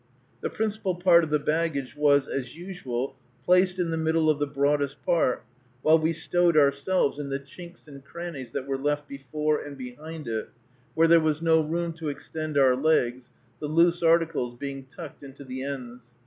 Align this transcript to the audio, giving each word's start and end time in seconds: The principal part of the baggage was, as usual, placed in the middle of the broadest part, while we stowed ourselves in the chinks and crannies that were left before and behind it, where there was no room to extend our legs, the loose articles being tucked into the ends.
The 0.41 0.49
principal 0.49 0.95
part 0.95 1.23
of 1.23 1.29
the 1.29 1.37
baggage 1.37 1.95
was, 1.95 2.27
as 2.27 2.55
usual, 2.55 3.15
placed 3.45 3.77
in 3.77 3.91
the 3.91 3.97
middle 3.99 4.31
of 4.31 4.39
the 4.39 4.47
broadest 4.47 5.05
part, 5.05 5.43
while 5.83 5.99
we 5.99 6.11
stowed 6.11 6.57
ourselves 6.57 7.19
in 7.19 7.29
the 7.29 7.37
chinks 7.39 7.87
and 7.87 8.03
crannies 8.03 8.51
that 8.53 8.65
were 8.65 8.79
left 8.79 9.07
before 9.07 9.59
and 9.59 9.77
behind 9.77 10.27
it, 10.27 10.49
where 10.95 11.07
there 11.07 11.19
was 11.21 11.39
no 11.39 11.61
room 11.61 11.93
to 11.93 12.09
extend 12.09 12.57
our 12.57 12.75
legs, 12.75 13.29
the 13.59 13.67
loose 13.67 14.01
articles 14.01 14.55
being 14.55 14.85
tucked 14.87 15.21
into 15.21 15.43
the 15.43 15.61
ends. 15.61 16.15